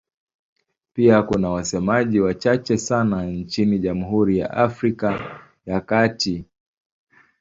Pia 0.93 1.21
kuna 1.23 1.49
wasemaji 1.49 2.19
wachache 2.19 2.77
sana 2.77 3.25
nchini 3.25 3.79
Jamhuri 3.79 4.37
ya 4.37 4.51
Afrika 4.51 5.39
ya 5.65 5.81
Kati. 5.81 6.45